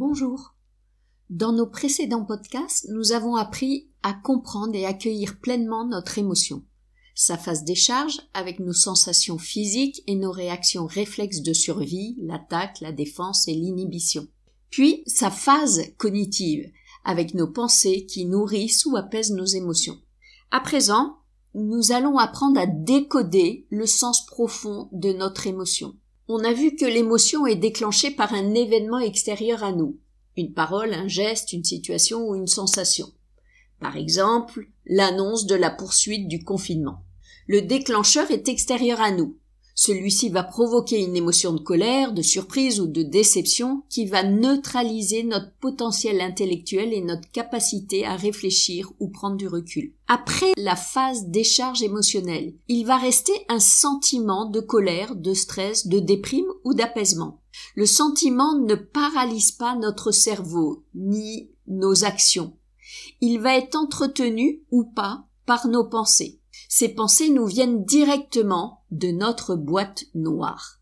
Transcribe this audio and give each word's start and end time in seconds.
Bonjour. 0.00 0.54
Dans 1.28 1.50
nos 1.50 1.66
précédents 1.66 2.24
podcasts, 2.24 2.86
nous 2.88 3.10
avons 3.10 3.34
appris 3.34 3.90
à 4.04 4.12
comprendre 4.12 4.76
et 4.76 4.86
accueillir 4.86 5.40
pleinement 5.40 5.84
notre 5.84 6.18
émotion. 6.18 6.62
Sa 7.16 7.36
phase 7.36 7.64
décharge 7.64 8.20
avec 8.32 8.60
nos 8.60 8.72
sensations 8.72 9.38
physiques 9.38 10.04
et 10.06 10.14
nos 10.14 10.30
réactions 10.30 10.86
réflexes 10.86 11.40
de 11.40 11.52
survie, 11.52 12.14
l'attaque, 12.22 12.80
la 12.80 12.92
défense 12.92 13.48
et 13.48 13.54
l'inhibition. 13.54 14.28
Puis 14.70 15.02
sa 15.08 15.32
phase 15.32 15.82
cognitive 15.96 16.70
avec 17.04 17.34
nos 17.34 17.48
pensées 17.48 18.06
qui 18.06 18.24
nourrissent 18.24 18.86
ou 18.86 18.96
apaisent 18.96 19.32
nos 19.32 19.46
émotions. 19.46 19.98
À 20.52 20.60
présent, 20.60 21.16
nous 21.54 21.90
allons 21.90 22.18
apprendre 22.18 22.60
à 22.60 22.66
décoder 22.66 23.66
le 23.70 23.86
sens 23.86 24.26
profond 24.26 24.88
de 24.92 25.12
notre 25.12 25.48
émotion. 25.48 25.96
On 26.30 26.44
a 26.44 26.52
vu 26.52 26.76
que 26.76 26.84
l'émotion 26.84 27.46
est 27.46 27.56
déclenchée 27.56 28.10
par 28.10 28.34
un 28.34 28.52
événement 28.52 28.98
extérieur 28.98 29.64
à 29.64 29.72
nous, 29.72 29.98
une 30.36 30.52
parole, 30.52 30.92
un 30.92 31.08
geste, 31.08 31.54
une 31.54 31.64
situation 31.64 32.28
ou 32.28 32.34
une 32.34 32.46
sensation. 32.46 33.06
Par 33.80 33.96
exemple, 33.96 34.68
l'annonce 34.84 35.46
de 35.46 35.54
la 35.54 35.70
poursuite 35.70 36.28
du 36.28 36.44
confinement. 36.44 37.02
Le 37.46 37.62
déclencheur 37.62 38.30
est 38.30 38.46
extérieur 38.48 39.00
à 39.00 39.10
nous. 39.10 39.38
Celui-ci 39.80 40.28
va 40.28 40.42
provoquer 40.42 40.98
une 41.04 41.14
émotion 41.14 41.52
de 41.52 41.60
colère, 41.60 42.12
de 42.12 42.20
surprise 42.20 42.80
ou 42.80 42.88
de 42.88 43.04
déception 43.04 43.84
qui 43.88 44.06
va 44.06 44.24
neutraliser 44.24 45.22
notre 45.22 45.52
potentiel 45.60 46.20
intellectuel 46.20 46.92
et 46.92 47.00
notre 47.00 47.30
capacité 47.30 48.04
à 48.04 48.16
réfléchir 48.16 48.90
ou 48.98 49.08
prendre 49.08 49.36
du 49.36 49.46
recul. 49.46 49.92
Après 50.08 50.50
la 50.56 50.74
phase 50.74 51.26
décharge 51.26 51.80
émotionnelle, 51.84 52.54
il 52.66 52.86
va 52.86 52.96
rester 52.96 53.32
un 53.48 53.60
sentiment 53.60 54.46
de 54.46 54.58
colère, 54.58 55.14
de 55.14 55.32
stress, 55.32 55.86
de 55.86 56.00
déprime 56.00 56.48
ou 56.64 56.74
d'apaisement. 56.74 57.40
Le 57.76 57.86
sentiment 57.86 58.58
ne 58.58 58.74
paralyse 58.74 59.52
pas 59.52 59.76
notre 59.76 60.10
cerveau 60.10 60.82
ni 60.96 61.50
nos 61.68 62.04
actions. 62.04 62.52
Il 63.20 63.38
va 63.38 63.56
être 63.56 63.76
entretenu 63.76 64.64
ou 64.72 64.82
pas 64.82 65.28
par 65.46 65.68
nos 65.68 65.84
pensées. 65.84 66.40
Ces 66.68 66.88
pensées 66.88 67.30
nous 67.30 67.46
viennent 67.46 67.84
directement 67.84 68.77
de 68.90 69.08
notre 69.08 69.54
boîte 69.54 70.04
noire. 70.14 70.80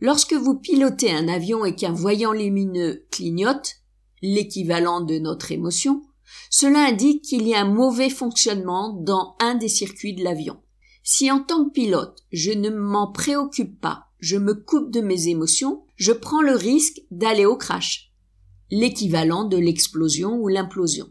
Lorsque 0.00 0.34
vous 0.34 0.54
pilotez 0.54 1.12
un 1.12 1.28
avion 1.28 1.64
et 1.64 1.74
qu'un 1.74 1.92
voyant 1.92 2.32
lumineux 2.32 3.06
clignote, 3.10 3.76
l'équivalent 4.20 5.00
de 5.00 5.18
notre 5.18 5.52
émotion, 5.52 6.02
cela 6.50 6.86
indique 6.86 7.22
qu'il 7.22 7.46
y 7.46 7.54
a 7.54 7.60
un 7.60 7.68
mauvais 7.68 8.10
fonctionnement 8.10 8.92
dans 8.92 9.36
un 9.40 9.54
des 9.54 9.68
circuits 9.68 10.14
de 10.14 10.24
l'avion. 10.24 10.60
Si 11.02 11.30
en 11.30 11.40
tant 11.40 11.64
que 11.64 11.72
pilote, 11.72 12.18
je 12.32 12.52
ne 12.52 12.70
m'en 12.70 13.10
préoccupe 13.10 13.80
pas, 13.80 14.06
je 14.18 14.36
me 14.36 14.54
coupe 14.54 14.92
de 14.92 15.00
mes 15.00 15.28
émotions, 15.28 15.84
je 15.96 16.12
prends 16.12 16.42
le 16.42 16.54
risque 16.54 17.02
d'aller 17.10 17.44
au 17.44 17.56
crash, 17.56 18.12
l'équivalent 18.70 19.44
de 19.44 19.56
l'explosion 19.56 20.36
ou 20.36 20.48
l'implosion. 20.48 21.08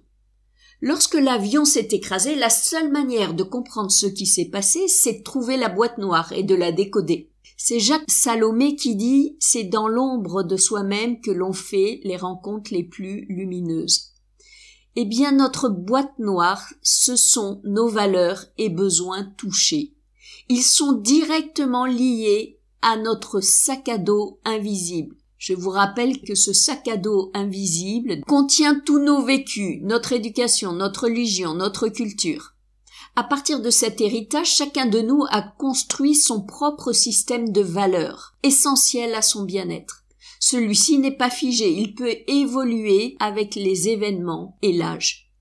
Lorsque 0.82 1.14
l'avion 1.14 1.64
s'est 1.64 1.90
écrasé, 1.92 2.36
la 2.36 2.50
seule 2.50 2.92
manière 2.92 3.36
de 3.36 3.44
comprendre 3.44 3.92
ce 3.92 4.08
qui 4.08 4.26
s'est 4.26 4.50
passé, 4.50 4.88
c'est 4.88 5.20
de 5.20 5.24
trouver 5.24 5.56
la 5.56 5.70
boîte 5.70 6.00
noire 6.00 6.32
et 6.34 6.42
de 6.42 6.56
la 6.56 6.72
décoder. 6.72 7.30
C'est 7.56 7.80
Jacques 7.80 8.10
Salomé 8.10 8.76
qui 8.76 8.96
dit 8.96 9.38
c'est 9.40 9.66
dans 9.66 9.88
l'ombre 9.88 10.42
de 10.42 10.58
soi-même 10.58 11.22
que 11.22 11.30
l'on 11.30 11.54
fait 11.54 12.02
les 12.04 12.18
rencontres 12.18 12.74
les 12.74 12.84
plus 12.84 13.28
lumineuses. 13.30 14.14
Eh 14.96 15.06
bien, 15.06 15.32
notre 15.32 15.70
boîte 15.70 16.18
noire, 16.18 16.66
ce 16.82 17.16
sont 17.16 17.62
nos 17.64 17.88
valeurs 17.88 18.46
et 18.58 18.70
besoins 18.70 19.24
touchés. 19.38 19.94
Ils 20.50 20.64
sont 20.64 20.94
directement 20.94 21.86
liés 21.86 22.60
à 22.82 22.98
notre 22.98 23.40
sac 23.40 23.88
à 23.88 24.00
dos 24.00 24.40
invisible. 24.44 25.16
Je 25.42 25.54
vous 25.54 25.72
rappelle 25.72 26.22
que 26.22 26.36
ce 26.36 26.54
sac 26.54 26.88
à 26.88 26.98
dos 26.98 27.32
invisible 27.34 28.22
contient 28.28 28.80
tous 28.80 29.00
nos 29.00 29.24
vécus, 29.26 29.80
notre 29.82 30.14
éducation, 30.14 30.72
notre 30.72 31.06
religion, 31.06 31.56
notre 31.56 31.88
culture. 31.88 32.54
À 33.16 33.24
partir 33.24 33.60
de 33.60 33.72
cet 33.72 34.02
héritage, 34.02 34.56
chacun 34.56 34.86
de 34.86 35.00
nous 35.00 35.26
a 35.32 35.42
construit 35.42 36.14
son 36.14 36.44
propre 36.44 36.92
système 36.92 37.52
de 37.52 37.62
valeurs, 37.62 38.36
essentiel 38.44 39.16
à 39.16 39.24
son 39.24 39.42
bien-être. 39.42 40.04
Celui-ci 40.40 41.00
n'est 41.00 41.18
pas 41.18 41.32
figé, 41.32 41.72
il 41.72 41.96
peut 41.96 42.18
évoluer 42.28 43.16
avec 43.20 43.56
les 43.56 43.90
événements 43.90 44.60
et 44.62 44.74
l'âge. 44.74 45.32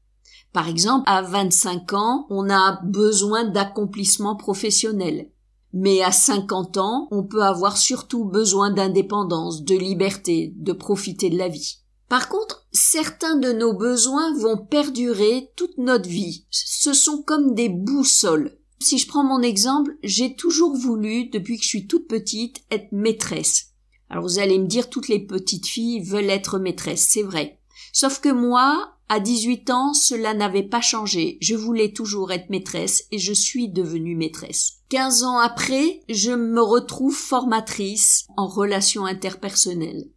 Par 0.55 0.67
exemple, 0.67 1.05
à 1.11 1.21
25 1.21 1.93
ans, 1.93 2.27
on 2.31 2.49
a 2.49 2.81
besoin 2.85 3.45
d'accomplissement 3.45 4.35
professionnel. 4.35 5.29
Mais 5.73 6.03
à 6.03 6.13
50 6.13 6.77
ans, 6.79 7.09
on 7.11 7.23
peut 7.23 7.43
avoir 7.43 7.77
surtout 7.77 8.25
besoin 8.25 8.71
d'indépendance, 8.71 9.63
de 9.63 9.77
liberté, 9.77 10.53
de 10.57 10.73
profiter 10.73 11.31
de 11.31 11.39
la 11.39 11.49
vie. 11.49 11.79
Par 12.09 12.29
contre, 12.29 12.67
certains 12.73 13.37
de 13.37 13.53
nos 13.53 13.73
besoins 13.73 14.37
vont 14.37 14.57
perdurer 14.57 15.53
toute 15.55 15.79
notre 15.79 16.09
vie. 16.09 16.45
Ce 16.51 16.93
sont 16.93 17.23
comme 17.23 17.55
des 17.55 17.69
boussoles. 17.69 18.59
Si 18.81 18.99
je 18.99 19.07
prends 19.07 19.23
mon 19.23 19.43
exemple, 19.43 19.97
j'ai 20.03 20.35
toujours 20.35 20.77
voulu, 20.77 21.29
depuis 21.29 21.57
que 21.57 21.63
je 21.63 21.69
suis 21.69 21.87
toute 21.87 22.09
petite, 22.09 22.65
être 22.71 22.91
maîtresse. 22.91 23.67
Alors 24.09 24.25
vous 24.25 24.41
allez 24.41 24.59
me 24.59 24.67
dire, 24.67 24.91
toutes 24.91 25.07
les 25.07 25.25
petites 25.25 25.67
filles 25.67 26.03
veulent 26.03 26.31
être 26.31 26.59
maîtresses, 26.59 27.07
c'est 27.09 27.23
vrai. 27.23 27.61
Sauf 27.93 28.21
que 28.21 28.29
moi, 28.29 28.97
à 29.13 29.19
18 29.19 29.71
ans, 29.71 29.93
cela 29.93 30.35
n'avait 30.35 30.63
pas 30.63 30.81
changé. 30.81 31.37
Je 31.41 31.57
voulais 31.57 31.93
toujours 31.93 32.31
être 32.31 32.49
maîtresse 32.49 33.07
et 33.11 33.19
je 33.19 33.33
suis 33.33 33.69
devenue 33.69 34.15
maîtresse. 34.15 34.75
15 34.91 35.25
ans 35.25 35.39
après, 35.39 36.05
je 36.09 36.31
me 36.31 36.63
retrouve 36.63 37.17
formatrice 37.17 38.29
en 38.37 38.47
relations 38.47 39.07
interpersonnelles. 39.07 40.09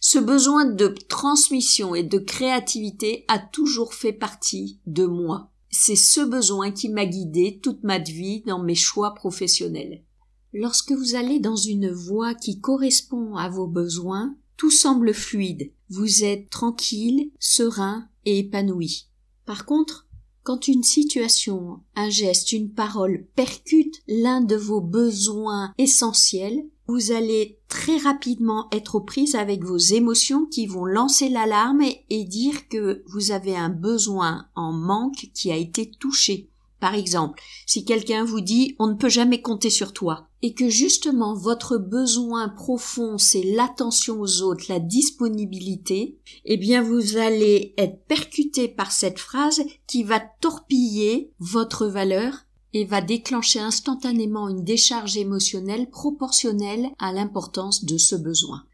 Ce 0.00 0.20
besoin 0.20 0.64
de 0.64 0.94
transmission 1.08 1.96
et 1.96 2.04
de 2.04 2.18
créativité 2.18 3.24
a 3.26 3.40
toujours 3.40 3.94
fait 3.94 4.12
partie 4.12 4.80
de 4.86 5.06
moi. 5.06 5.50
C'est 5.68 5.96
ce 5.96 6.20
besoin 6.20 6.70
qui 6.70 6.88
m'a 6.88 7.06
guidée 7.06 7.58
toute 7.60 7.82
ma 7.82 7.98
vie 7.98 8.44
dans 8.46 8.62
mes 8.62 8.76
choix 8.76 9.14
professionnels. 9.14 10.04
Lorsque 10.52 10.92
vous 10.92 11.16
allez 11.16 11.40
dans 11.40 11.56
une 11.56 11.90
voie 11.90 12.34
qui 12.34 12.60
correspond 12.60 13.34
à 13.34 13.48
vos 13.48 13.66
besoins, 13.66 14.36
tout 14.60 14.70
semble 14.70 15.14
fluide. 15.14 15.72
Vous 15.88 16.22
êtes 16.22 16.50
tranquille, 16.50 17.30
serein 17.38 18.06
et 18.26 18.40
épanoui. 18.40 19.08
Par 19.46 19.64
contre, 19.64 20.06
quand 20.42 20.68
une 20.68 20.82
situation, 20.82 21.80
un 21.96 22.10
geste, 22.10 22.52
une 22.52 22.70
parole 22.70 23.26
percute 23.34 24.02
l'un 24.06 24.42
de 24.42 24.56
vos 24.56 24.82
besoins 24.82 25.72
essentiels, 25.78 26.62
vous 26.88 27.10
allez 27.10 27.58
très 27.68 27.96
rapidement 27.96 28.68
être 28.70 28.96
aux 28.96 29.00
prises 29.00 29.34
avec 29.34 29.64
vos 29.64 29.78
émotions 29.78 30.44
qui 30.44 30.66
vont 30.66 30.84
lancer 30.84 31.30
l'alarme 31.30 31.80
et 32.10 32.24
dire 32.24 32.68
que 32.68 33.02
vous 33.06 33.30
avez 33.30 33.56
un 33.56 33.70
besoin 33.70 34.44
en 34.56 34.74
manque 34.74 35.30
qui 35.32 35.50
a 35.50 35.56
été 35.56 35.90
touché. 35.90 36.50
Par 36.80 36.94
exemple, 36.94 37.40
si 37.66 37.84
quelqu'un 37.84 38.24
vous 38.24 38.40
dit 38.40 38.74
on 38.78 38.86
ne 38.88 38.94
peut 38.94 39.10
jamais 39.10 39.42
compter 39.42 39.70
sur 39.70 39.92
toi, 39.92 40.28
et 40.42 40.54
que 40.54 40.70
justement 40.70 41.34
votre 41.34 41.76
besoin 41.76 42.48
profond 42.48 43.18
c'est 43.18 43.42
l'attention 43.42 44.20
aux 44.20 44.40
autres, 44.40 44.64
la 44.70 44.80
disponibilité, 44.80 46.18
eh 46.46 46.56
bien 46.56 46.82
vous 46.82 47.18
allez 47.18 47.74
être 47.76 48.02
percuté 48.06 48.66
par 48.66 48.92
cette 48.92 49.18
phrase 49.18 49.62
qui 49.86 50.02
va 50.02 50.20
torpiller 50.40 51.32
votre 51.38 51.86
valeur 51.86 52.34
et 52.72 52.84
va 52.84 53.02
déclencher 53.02 53.60
instantanément 53.60 54.48
une 54.48 54.64
décharge 54.64 55.16
émotionnelle 55.16 55.90
proportionnelle 55.90 56.88
à 56.98 57.12
l'importance 57.12 57.84
de 57.84 57.98
ce 57.98 58.16
besoin. 58.16 58.64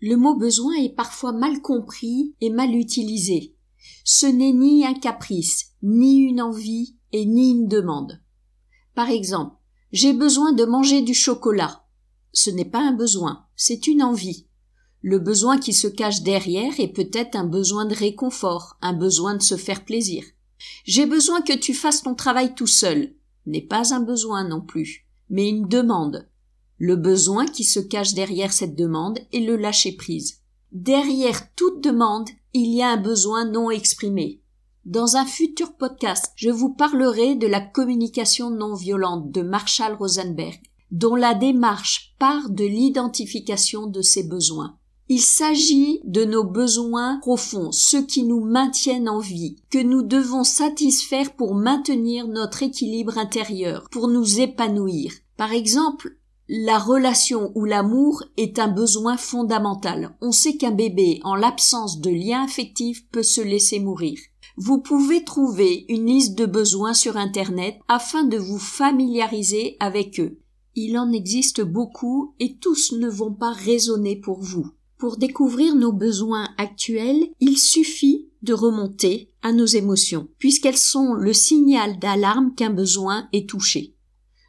Le 0.00 0.16
mot 0.16 0.36
besoin 0.36 0.74
est 0.74 0.94
parfois 0.94 1.32
mal 1.32 1.62
compris 1.62 2.34
et 2.40 2.50
mal 2.50 2.74
utilisé. 2.74 3.54
Ce 4.04 4.26
n'est 4.26 4.52
ni 4.52 4.84
un 4.84 4.94
caprice, 4.94 5.67
ni 5.82 6.18
une 6.18 6.40
envie, 6.40 6.96
et 7.12 7.24
ni 7.24 7.50
une 7.52 7.68
demande. 7.68 8.20
Par 8.94 9.10
exemple, 9.10 9.56
j'ai 9.92 10.12
besoin 10.12 10.52
de 10.52 10.64
manger 10.64 11.02
du 11.02 11.14
chocolat. 11.14 11.84
Ce 12.32 12.50
n'est 12.50 12.64
pas 12.64 12.80
un 12.80 12.92
besoin, 12.92 13.46
c'est 13.56 13.86
une 13.86 14.02
envie. 14.02 14.46
Le 15.00 15.18
besoin 15.18 15.58
qui 15.58 15.72
se 15.72 15.86
cache 15.86 16.22
derrière 16.22 16.78
est 16.78 16.92
peut-être 16.92 17.36
un 17.36 17.46
besoin 17.46 17.86
de 17.86 17.94
réconfort, 17.94 18.76
un 18.82 18.92
besoin 18.92 19.36
de 19.36 19.42
se 19.42 19.56
faire 19.56 19.84
plaisir. 19.84 20.24
J'ai 20.84 21.06
besoin 21.06 21.40
que 21.40 21.56
tu 21.56 21.72
fasses 21.72 22.02
ton 22.02 22.14
travail 22.14 22.54
tout 22.54 22.66
seul 22.66 23.14
n'est 23.46 23.62
pas 23.62 23.94
un 23.94 24.00
besoin 24.00 24.46
non 24.46 24.60
plus, 24.60 25.06
mais 25.30 25.48
une 25.48 25.68
demande. 25.68 26.28
Le 26.78 26.96
besoin 26.96 27.46
qui 27.46 27.64
se 27.64 27.80
cache 27.80 28.14
derrière 28.14 28.52
cette 28.52 28.76
demande 28.76 29.18
est 29.32 29.40
le 29.40 29.56
lâcher 29.56 29.92
prise. 29.92 30.42
Derrière 30.70 31.54
toute 31.54 31.82
demande, 31.82 32.28
il 32.52 32.74
y 32.74 32.82
a 32.82 32.90
un 32.90 32.96
besoin 32.98 33.46
non 33.46 33.70
exprimé. 33.70 34.42
Dans 34.88 35.16
un 35.16 35.26
futur 35.26 35.74
podcast, 35.74 36.32
je 36.34 36.48
vous 36.48 36.70
parlerai 36.70 37.34
de 37.34 37.46
la 37.46 37.60
communication 37.60 38.48
non 38.48 38.74
violente 38.74 39.30
de 39.30 39.42
Marshall 39.42 39.92
Rosenberg, 39.92 40.58
dont 40.90 41.14
la 41.14 41.34
démarche 41.34 42.14
part 42.18 42.48
de 42.48 42.64
l'identification 42.64 43.86
de 43.86 44.00
ses 44.00 44.22
besoins. 44.22 44.78
Il 45.10 45.20
s'agit 45.20 46.00
de 46.04 46.24
nos 46.24 46.42
besoins 46.42 47.18
profonds, 47.20 47.70
ceux 47.70 48.00
qui 48.00 48.22
nous 48.22 48.42
maintiennent 48.42 49.10
en 49.10 49.18
vie, 49.18 49.56
que 49.68 49.76
nous 49.76 50.00
devons 50.00 50.42
satisfaire 50.42 51.36
pour 51.36 51.54
maintenir 51.54 52.26
notre 52.26 52.62
équilibre 52.62 53.18
intérieur, 53.18 53.86
pour 53.90 54.08
nous 54.08 54.40
épanouir. 54.40 55.12
Par 55.36 55.52
exemple, 55.52 56.16
la 56.48 56.78
relation 56.78 57.52
ou 57.54 57.66
l'amour 57.66 58.24
est 58.38 58.58
un 58.58 58.68
besoin 58.68 59.18
fondamental. 59.18 60.16
On 60.22 60.32
sait 60.32 60.56
qu'un 60.56 60.70
bébé, 60.70 61.20
en 61.24 61.34
l'absence 61.34 62.00
de 62.00 62.08
lien 62.08 62.42
affectif, 62.42 63.06
peut 63.10 63.22
se 63.22 63.42
laisser 63.42 63.80
mourir. 63.80 64.18
Vous 64.60 64.80
pouvez 64.80 65.22
trouver 65.22 65.86
une 65.88 66.06
liste 66.06 66.36
de 66.36 66.44
besoins 66.44 66.92
sur 66.92 67.16
Internet 67.16 67.78
afin 67.86 68.24
de 68.24 68.36
vous 68.36 68.58
familiariser 68.58 69.76
avec 69.78 70.18
eux. 70.18 70.40
Il 70.74 70.98
en 70.98 71.12
existe 71.12 71.60
beaucoup 71.60 72.34
et 72.40 72.56
tous 72.56 72.90
ne 72.90 73.08
vont 73.08 73.32
pas 73.32 73.52
résonner 73.52 74.16
pour 74.16 74.40
vous. 74.40 74.66
Pour 74.98 75.16
découvrir 75.16 75.76
nos 75.76 75.92
besoins 75.92 76.48
actuels, 76.58 77.28
il 77.38 77.56
suffit 77.56 78.30
de 78.42 78.52
remonter 78.52 79.30
à 79.42 79.52
nos 79.52 79.64
émotions, 79.64 80.26
puisqu'elles 80.40 80.76
sont 80.76 81.14
le 81.14 81.32
signal 81.32 82.00
d'alarme 82.00 82.52
qu'un 82.56 82.70
besoin 82.70 83.28
est 83.32 83.48
touché. 83.48 83.94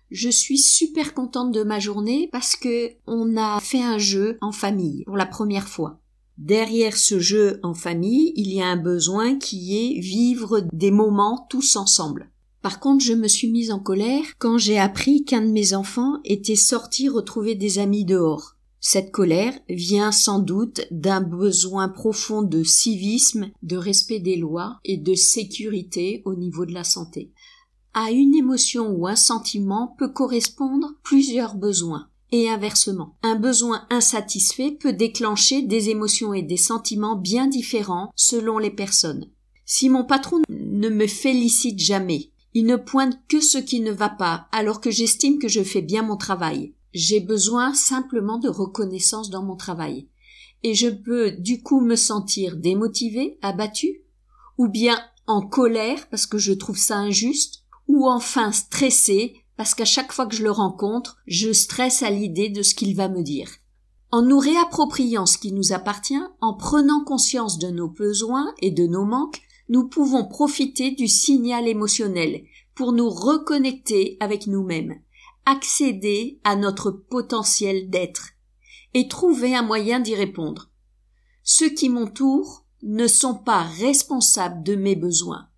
Je 0.10 0.30
suis 0.30 0.58
super 0.58 1.14
contente 1.14 1.52
de 1.52 1.62
ma 1.62 1.78
journée 1.78 2.30
parce 2.32 2.56
que 2.56 2.94
on 3.06 3.38
a 3.38 3.60
fait 3.60 3.84
un 3.84 4.00
jeu 4.00 4.40
en 4.42 4.52
famille 4.52 5.04
pour 5.04 5.18
la 5.18 5.28
première 5.28 5.68
fois. 5.68 6.02
Derrière 6.40 6.96
ce 6.96 7.20
jeu 7.20 7.60
en 7.64 7.74
famille, 7.74 8.32
il 8.38 8.54
y 8.54 8.62
a 8.62 8.68
un 8.68 8.78
besoin 8.78 9.38
qui 9.38 9.76
est 9.76 10.00
vivre 10.00 10.66
des 10.72 10.90
moments 10.90 11.46
tous 11.50 11.76
ensemble. 11.76 12.32
Par 12.62 12.80
contre, 12.80 13.04
je 13.04 13.12
me 13.12 13.28
suis 13.28 13.52
mise 13.52 13.72
en 13.72 13.80
colère 13.80 14.24
quand 14.38 14.58
j'ai 14.58 14.80
appris 14.80 15.26
qu'un 15.26 15.42
de 15.42 15.52
mes 15.52 15.74
enfants 15.74 16.22
était 16.24 16.56
sorti 16.56 17.10
retrouver 17.10 17.56
des 17.56 17.78
amis 17.78 18.06
dehors. 18.06 18.56
Cette 18.80 19.12
colère 19.12 19.54
vient 19.68 20.14
sans 20.14 20.40
doute 20.40 20.80
d'un 20.92 21.20
besoin 21.20 21.90
profond 21.90 22.42
de 22.42 22.64
civisme, 22.64 23.52
de 23.62 23.76
respect 23.76 24.20
des 24.20 24.38
lois 24.38 24.80
et 24.86 24.96
de 24.96 25.16
sécurité 25.16 26.22
au 26.24 26.36
niveau 26.36 26.66
de 26.66 26.74
la 26.74 26.86
santé. 26.86 27.34
À 27.94 28.12
une 28.12 28.34
émotion 28.34 28.92
ou 28.92 29.08
un 29.08 29.18
sentiment 29.18 29.94
peut 29.98 30.14
correspondre 30.14 30.94
plusieurs 31.04 31.56
besoins 31.56 32.09
et 32.32 32.50
inversement. 32.50 33.16
Un 33.24 33.36
besoin 33.36 33.86
insatisfait 33.90 34.72
peut 34.72 34.94
déclencher 34.94 35.62
des 35.62 35.90
émotions 35.90 36.34
et 36.34 36.44
des 36.44 36.58
sentiments 36.58 37.16
bien 37.16 37.48
différents 37.48 38.12
selon 38.16 38.58
les 38.58 38.72
personnes. 38.72 39.30
Si 39.66 39.90
mon 39.90 40.04
patron 40.04 40.42
ne 40.50 40.90
me 40.90 41.08
félicite 41.08 41.80
jamais, 41.80 42.32
il 42.54 42.66
ne 42.66 42.76
pointe 42.76 43.20
que 43.28 43.40
ce 43.40 43.58
qui 43.58 43.80
ne 43.80 43.92
va 43.92 44.10
pas, 44.10 44.48
alors 44.52 44.82
que 44.82 44.92
j'estime 44.92 45.40
que 45.40 45.48
je 45.48 45.64
fais 45.64 45.82
bien 45.82 46.02
mon 46.02 46.18
travail. 46.18 46.74
J'ai 46.94 47.20
besoin 47.20 47.74
simplement 47.74 48.40
de 48.40 48.50
reconnaissance 48.50 49.30
dans 49.30 49.44
mon 49.44 49.56
travail. 49.56 50.08
Et 50.64 50.74
je 50.74 50.90
peux 50.90 51.32
du 51.32 51.62
coup 51.62 51.82
me 51.82 51.96
sentir 51.96 52.58
démotivé, 52.58 53.38
abattu, 53.42 54.02
ou 54.58 54.68
bien 54.68 55.00
en 55.28 55.42
colère 55.42 56.10
parce 56.10 56.26
que 56.26 56.40
je 56.40 56.54
trouve 56.54 56.78
ça 56.78 56.98
injuste, 56.98 57.64
ou 57.88 58.08
enfin 58.08 58.52
stressé 58.52 59.36
parce 59.60 59.76
qu'à 59.76 59.84
chaque 59.84 60.14
fois 60.14 60.26
que 60.26 60.38
je 60.38 60.44
le 60.44 60.52
rencontre, 60.52 61.18
je 61.28 61.52
stresse 61.52 62.02
à 62.02 62.10
l'idée 62.10 62.48
de 62.48 62.64
ce 62.64 62.74
qu'il 62.74 62.96
va 62.96 63.10
me 63.10 63.22
dire. 63.22 63.52
En 64.10 64.22
nous 64.22 64.40
réappropriant 64.40 65.26
ce 65.26 65.38
qui 65.38 65.52
nous 65.52 65.74
appartient, 65.74 66.24
en 66.40 66.54
prenant 66.54 67.04
conscience 67.04 67.60
de 67.60 67.68
nos 67.68 67.90
besoins 67.90 68.56
et 68.62 68.72
de 68.72 68.88
nos 68.88 69.04
manques, 69.04 69.42
nous 69.68 69.90
pouvons 69.90 70.26
profiter 70.26 70.92
du 70.92 71.10
signal 71.10 71.68
émotionnel 71.68 72.46
pour 72.74 72.94
nous 72.94 73.10
reconnecter 73.10 74.16
avec 74.22 74.48
nous-mêmes, 74.48 75.02
accéder 75.46 76.40
à 76.46 76.56
notre 76.56 76.90
potentiel 76.90 77.90
d'être 77.90 78.30
et 78.94 79.10
trouver 79.10 79.58
un 79.58 79.64
moyen 79.64 80.00
d'y 80.00 80.16
répondre. 80.16 80.70
Ceux 81.44 81.70
qui 81.70 81.90
m'entourent 81.90 82.64
ne 82.82 83.08
sont 83.08 83.36
pas 83.36 83.64
responsables 83.64 84.64
de 84.64 84.76
mes 84.76 84.96
besoins. 84.96 85.50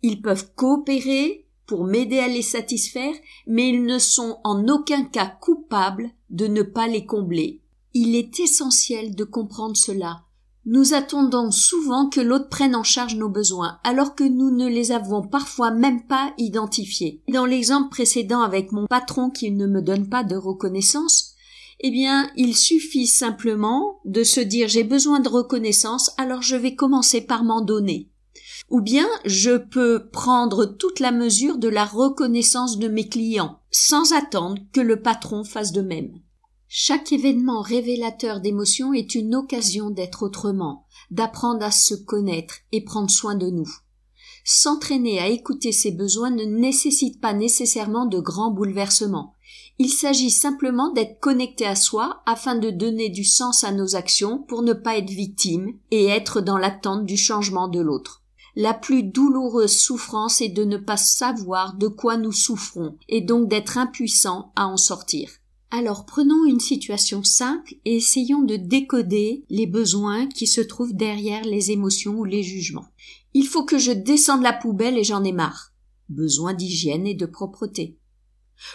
Ils 0.00 0.22
peuvent 0.22 0.50
coopérer, 0.54 1.46
pour 1.70 1.84
m'aider 1.84 2.18
à 2.18 2.26
les 2.26 2.42
satisfaire, 2.42 3.14
mais 3.46 3.68
ils 3.68 3.84
ne 3.84 4.00
sont 4.00 4.38
en 4.42 4.66
aucun 4.66 5.04
cas 5.04 5.32
coupables 5.40 6.10
de 6.28 6.48
ne 6.48 6.62
pas 6.62 6.88
les 6.88 7.06
combler. 7.06 7.62
Il 7.94 8.16
est 8.16 8.40
essentiel 8.40 9.14
de 9.14 9.22
comprendre 9.22 9.76
cela. 9.76 10.24
Nous 10.66 10.94
attendons 10.94 11.52
souvent 11.52 12.08
que 12.08 12.20
l'autre 12.20 12.48
prenne 12.48 12.74
en 12.74 12.82
charge 12.82 13.14
nos 13.14 13.28
besoins, 13.28 13.78
alors 13.84 14.16
que 14.16 14.24
nous 14.24 14.50
ne 14.50 14.66
les 14.66 14.90
avons 14.90 15.22
parfois 15.22 15.70
même 15.70 16.08
pas 16.08 16.34
identifiés. 16.38 17.22
Dans 17.32 17.46
l'exemple 17.46 17.90
précédent 17.90 18.42
avec 18.42 18.72
mon 18.72 18.88
patron 18.88 19.30
qui 19.30 19.52
ne 19.52 19.68
me 19.68 19.80
donne 19.80 20.08
pas 20.08 20.24
de 20.24 20.34
reconnaissance, 20.34 21.34
eh 21.78 21.92
bien, 21.92 22.32
il 22.36 22.56
suffit 22.56 23.06
simplement 23.06 24.00
de 24.04 24.24
se 24.24 24.40
dire 24.40 24.66
j'ai 24.66 24.82
besoin 24.82 25.20
de 25.20 25.28
reconnaissance, 25.28 26.10
alors 26.18 26.42
je 26.42 26.56
vais 26.56 26.74
commencer 26.74 27.20
par 27.20 27.44
m'en 27.44 27.60
donner 27.60 28.09
ou 28.70 28.80
bien 28.80 29.08
je 29.24 29.56
peux 29.56 30.08
prendre 30.10 30.64
toute 30.64 31.00
la 31.00 31.10
mesure 31.10 31.58
de 31.58 31.68
la 31.68 31.84
reconnaissance 31.84 32.78
de 32.78 32.88
mes 32.88 33.08
clients, 33.08 33.58
sans 33.70 34.12
attendre 34.12 34.62
que 34.72 34.80
le 34.80 35.02
patron 35.02 35.44
fasse 35.44 35.72
de 35.72 35.82
même. 35.82 36.20
Chaque 36.68 37.10
événement 37.12 37.62
révélateur 37.62 38.40
d'émotion 38.40 38.94
est 38.94 39.16
une 39.16 39.34
occasion 39.34 39.90
d'être 39.90 40.22
autrement, 40.22 40.86
d'apprendre 41.10 41.64
à 41.64 41.72
se 41.72 41.94
connaître 41.94 42.54
et 42.70 42.84
prendre 42.84 43.10
soin 43.10 43.34
de 43.34 43.50
nous. 43.50 43.68
S'entraîner 44.44 45.18
à 45.18 45.28
écouter 45.28 45.72
ses 45.72 45.90
besoins 45.90 46.30
ne 46.30 46.44
nécessite 46.44 47.20
pas 47.20 47.32
nécessairement 47.32 48.06
de 48.06 48.20
grands 48.20 48.52
bouleversements. 48.52 49.34
Il 49.78 49.90
s'agit 49.90 50.30
simplement 50.30 50.92
d'être 50.92 51.18
connecté 51.18 51.66
à 51.66 51.74
soi 51.74 52.22
afin 52.24 52.54
de 52.54 52.70
donner 52.70 53.08
du 53.08 53.24
sens 53.24 53.64
à 53.64 53.72
nos 53.72 53.96
actions 53.96 54.38
pour 54.38 54.62
ne 54.62 54.72
pas 54.72 54.96
être 54.96 55.10
victime 55.10 55.72
et 55.90 56.06
être 56.06 56.40
dans 56.40 56.58
l'attente 56.58 57.04
du 57.04 57.16
changement 57.16 57.66
de 57.66 57.80
l'autre. 57.80 58.19
La 58.56 58.74
plus 58.74 59.02
douloureuse 59.02 59.78
souffrance 59.78 60.40
est 60.40 60.48
de 60.48 60.64
ne 60.64 60.76
pas 60.76 60.96
savoir 60.96 61.74
de 61.74 61.86
quoi 61.86 62.16
nous 62.16 62.32
souffrons 62.32 62.96
et 63.08 63.20
donc 63.20 63.48
d'être 63.48 63.78
impuissant 63.78 64.52
à 64.56 64.66
en 64.66 64.76
sortir. 64.76 65.30
Alors 65.70 66.04
prenons 66.04 66.44
une 66.46 66.58
situation 66.58 67.22
simple 67.22 67.74
et 67.84 67.96
essayons 67.96 68.42
de 68.42 68.56
décoder 68.56 69.44
les 69.50 69.66
besoins 69.66 70.26
qui 70.26 70.48
se 70.48 70.60
trouvent 70.60 70.94
derrière 70.94 71.44
les 71.44 71.70
émotions 71.70 72.14
ou 72.14 72.24
les 72.24 72.42
jugements. 72.42 72.88
Il 73.34 73.46
faut 73.46 73.64
que 73.64 73.78
je 73.78 73.92
descende 73.92 74.42
la 74.42 74.52
poubelle 74.52 74.98
et 74.98 75.04
j'en 75.04 75.22
ai 75.22 75.32
marre. 75.32 75.72
Besoin 76.08 76.54
d'hygiène 76.54 77.06
et 77.06 77.14
de 77.14 77.26
propreté. 77.26 77.96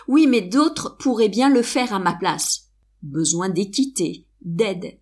Oui, 0.07 0.25
mais 0.25 0.41
d'autres 0.41 0.95
pourraient 0.97 1.27
bien 1.27 1.49
le 1.49 1.61
faire 1.61 1.93
à 1.93 1.99
ma 1.99 2.13
place. 2.13 2.69
Besoin 3.03 3.49
d'équité, 3.49 4.25
d'aide. 4.41 4.97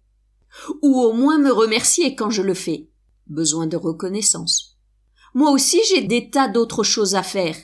Ou 0.81 0.99
au 0.99 1.13
moins 1.13 1.37
me 1.37 1.51
remercier 1.51 2.15
quand 2.15 2.31
je 2.31 2.41
le 2.41 2.55
fais 2.55 2.87
besoin 3.27 3.67
de 3.67 3.77
reconnaissance. 3.77 4.77
Moi 5.33 5.51
aussi 5.51 5.79
j'ai 5.89 6.01
des 6.01 6.29
tas 6.29 6.47
d'autres 6.47 6.83
choses 6.83 7.15
à 7.15 7.23
faire, 7.23 7.55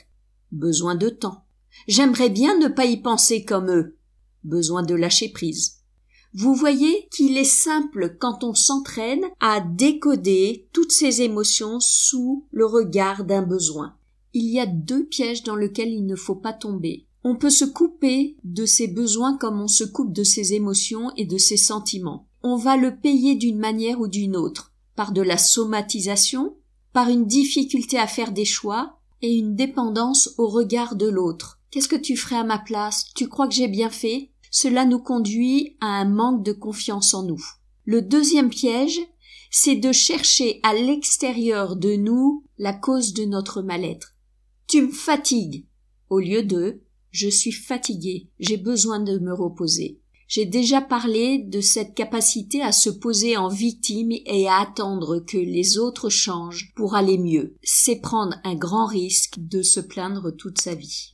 besoin 0.52 0.94
de 0.94 1.08
temps. 1.08 1.44
J'aimerais 1.86 2.30
bien 2.30 2.58
ne 2.58 2.68
pas 2.68 2.84
y 2.86 2.96
penser 2.96 3.44
comme 3.44 3.70
eux, 3.70 3.96
besoin 4.44 4.82
de 4.82 4.94
lâcher 4.94 5.28
prise. 5.28 5.76
Vous 6.32 6.54
voyez 6.54 7.08
qu'il 7.10 7.36
est 7.36 7.44
simple 7.44 8.16
quand 8.20 8.44
on 8.44 8.54
s'entraîne 8.54 9.24
à 9.40 9.60
décoder 9.60 10.68
toutes 10.72 10.92
ces 10.92 11.22
émotions 11.22 11.80
sous 11.80 12.46
le 12.52 12.66
regard 12.66 13.24
d'un 13.24 13.42
besoin. 13.42 13.96
Il 14.32 14.44
y 14.44 14.60
a 14.60 14.66
deux 14.66 15.04
pièges 15.04 15.42
dans 15.42 15.56
lesquels 15.56 15.92
il 15.92 16.06
ne 16.06 16.14
faut 16.14 16.36
pas 16.36 16.52
tomber. 16.52 17.06
On 17.24 17.34
peut 17.34 17.50
se 17.50 17.64
couper 17.64 18.36
de 18.44 18.64
ses 18.64 18.86
besoins 18.86 19.36
comme 19.36 19.60
on 19.60 19.68
se 19.68 19.82
coupe 19.82 20.12
de 20.12 20.22
ses 20.22 20.54
émotions 20.54 21.10
et 21.16 21.26
de 21.26 21.36
ses 21.36 21.56
sentiments. 21.56 22.28
On 22.42 22.56
va 22.56 22.76
le 22.76 22.96
payer 22.96 23.34
d'une 23.34 23.58
manière 23.58 24.00
ou 24.00 24.06
d'une 24.06 24.36
autre 24.36 24.69
par 25.00 25.12
de 25.12 25.22
la 25.22 25.38
somatisation, 25.38 26.58
par 26.92 27.08
une 27.08 27.24
difficulté 27.24 27.98
à 27.98 28.06
faire 28.06 28.32
des 28.32 28.44
choix 28.44 28.98
et 29.22 29.34
une 29.34 29.56
dépendance 29.56 30.34
au 30.36 30.46
regard 30.46 30.94
de 30.94 31.08
l'autre. 31.08 31.58
Qu'est-ce 31.70 31.88
que 31.88 31.96
tu 31.96 32.18
ferais 32.18 32.36
à 32.36 32.44
ma 32.44 32.58
place? 32.58 33.06
Tu 33.14 33.26
crois 33.26 33.48
que 33.48 33.54
j'ai 33.54 33.66
bien 33.66 33.88
fait? 33.88 34.30
Cela 34.50 34.84
nous 34.84 34.98
conduit 34.98 35.78
à 35.80 35.86
un 35.86 36.04
manque 36.04 36.44
de 36.44 36.52
confiance 36.52 37.14
en 37.14 37.22
nous. 37.22 37.42
Le 37.86 38.02
deuxième 38.02 38.50
piège, 38.50 39.00
c'est 39.50 39.76
de 39.76 39.90
chercher 39.90 40.60
à 40.64 40.74
l'extérieur 40.74 41.76
de 41.76 41.96
nous 41.96 42.44
la 42.58 42.74
cause 42.74 43.14
de 43.14 43.24
notre 43.24 43.62
mal-être. 43.62 44.16
Tu 44.66 44.82
me 44.82 44.92
fatigues 44.92 45.64
au 46.10 46.18
lieu 46.18 46.42
de 46.42 46.82
je 47.10 47.30
suis 47.30 47.52
fatigué, 47.52 48.28
j'ai 48.38 48.58
besoin 48.58 49.00
de 49.00 49.18
me 49.18 49.32
reposer. 49.32 49.99
J'ai 50.30 50.46
déjà 50.46 50.80
parlé 50.80 51.38
de 51.38 51.60
cette 51.60 51.92
capacité 51.96 52.62
à 52.62 52.70
se 52.70 52.88
poser 52.88 53.36
en 53.36 53.48
victime 53.48 54.12
et 54.12 54.46
à 54.46 54.60
attendre 54.60 55.18
que 55.18 55.36
les 55.36 55.76
autres 55.76 56.08
changent 56.08 56.72
pour 56.76 56.94
aller 56.94 57.18
mieux. 57.18 57.56
C'est 57.64 57.96
prendre 57.96 58.36
un 58.44 58.54
grand 58.54 58.86
risque 58.86 59.34
de 59.38 59.62
se 59.62 59.80
plaindre 59.80 60.30
toute 60.30 60.60
sa 60.60 60.76
vie. 60.76 61.12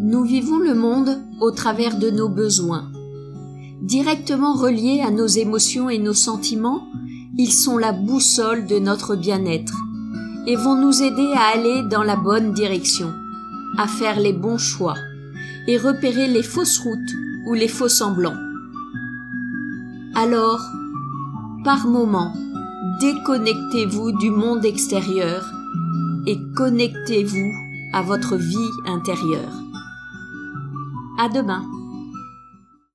Nous 0.00 0.22
vivons 0.22 0.56
le 0.56 0.74
monde 0.74 1.22
au 1.42 1.50
travers 1.50 1.98
de 1.98 2.08
nos 2.08 2.30
besoins. 2.30 2.90
Directement 3.82 4.54
reliés 4.54 5.02
à 5.06 5.10
nos 5.10 5.26
émotions 5.26 5.90
et 5.90 5.98
nos 5.98 6.14
sentiments, 6.14 6.88
ils 7.36 7.52
sont 7.52 7.76
la 7.76 7.92
boussole 7.92 8.66
de 8.66 8.78
notre 8.78 9.16
bien-être 9.16 9.76
et 10.46 10.56
vont 10.56 10.76
nous 10.76 11.02
aider 11.02 11.30
à 11.34 11.58
aller 11.58 11.82
dans 11.90 12.04
la 12.04 12.16
bonne 12.16 12.54
direction, 12.54 13.12
à 13.76 13.86
faire 13.86 14.18
les 14.18 14.32
bons 14.32 14.56
choix 14.56 14.94
et 15.68 15.76
repérer 15.76 16.26
les 16.26 16.42
fausses 16.42 16.78
routes 16.78 17.14
ou 17.46 17.54
les 17.54 17.68
faux 17.68 17.88
semblants. 17.88 18.36
Alors, 20.14 20.60
par 21.62 21.86
moment, 21.86 22.32
déconnectez-vous 23.00 24.18
du 24.18 24.30
monde 24.30 24.64
extérieur 24.64 25.48
et 26.26 26.38
connectez-vous 26.56 27.52
à 27.92 28.02
votre 28.02 28.36
vie 28.36 28.72
intérieure. 28.86 29.52
À 31.18 31.28
demain! 31.28 31.77